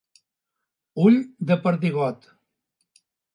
[1.03, 1.19] Ull
[1.51, 2.27] de perdigot.